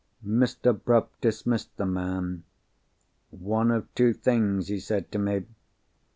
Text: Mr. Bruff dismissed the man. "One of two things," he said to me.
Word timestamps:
Mr. 0.25 0.73
Bruff 0.73 1.09
dismissed 1.21 1.77
the 1.77 1.85
man. 1.85 2.43
"One 3.29 3.69
of 3.69 3.87
two 3.93 4.13
things," 4.13 4.67
he 4.67 4.79
said 4.79 5.11
to 5.11 5.19
me. 5.19 5.45